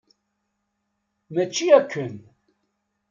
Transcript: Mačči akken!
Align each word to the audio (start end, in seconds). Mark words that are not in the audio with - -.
Mačči 1.33 1.65
akken! 1.79 2.13